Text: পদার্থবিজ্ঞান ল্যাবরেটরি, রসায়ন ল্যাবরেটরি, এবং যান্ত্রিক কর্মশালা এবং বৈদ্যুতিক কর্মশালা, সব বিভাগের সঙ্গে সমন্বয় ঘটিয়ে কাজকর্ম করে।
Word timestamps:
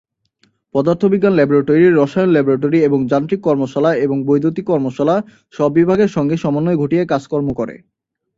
পদার্থবিজ্ঞান 0.75 1.33
ল্যাবরেটরি, 1.33 1.85
রসায়ন 1.91 2.29
ল্যাবরেটরি, 2.29 2.79
এবং 2.83 2.99
যান্ত্রিক 3.07 3.41
কর্মশালা 3.41 3.91
এবং 3.95 4.17
বৈদ্যুতিক 4.25 4.65
কর্মশালা, 4.65 5.15
সব 5.53 5.69
বিভাগের 5.71 6.07
সঙ্গে 6.07 6.35
সমন্বয় 6.37 6.79
ঘটিয়ে 6.79 7.03
কাজকর্ম 7.05 7.47
করে। 7.53 7.75